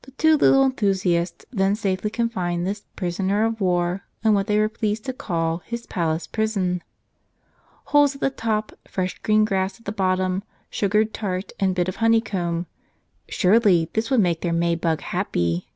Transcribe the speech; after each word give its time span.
The 0.00 0.12
two 0.12 0.38
little 0.38 0.64
enthusiasts 0.64 1.44
then 1.50 1.76
safely 1.76 2.08
confined 2.08 2.66
this 2.66 2.86
"prisoner 2.96 3.44
of 3.44 3.60
war" 3.60 4.04
in 4.24 4.32
what 4.32 4.46
they 4.46 4.58
were 4.58 4.70
pleased 4.70 5.04
to 5.04 5.12
call 5.12 5.58
his 5.66 5.84
palace 5.84 6.26
prison. 6.26 6.82
Holes 7.92 8.14
at 8.14 8.22
the 8.22 8.30
top, 8.30 8.72
fresh 8.88 9.18
green 9.18 9.44
grass 9.44 9.78
at 9.78 9.84
the 9.84 9.92
bottom, 9.92 10.44
sugared 10.70 11.12
tart 11.12 11.52
and 11.60 11.74
bit 11.74 11.90
of 11.90 11.96
honeycomb,— 11.96 12.68
sure¬ 13.30 13.62
ly, 13.62 13.88
this 13.92 14.10
would 14.10 14.20
make 14.20 14.40
their 14.40 14.54
May 14.54 14.76
bug 14.76 15.02
happy. 15.02 15.68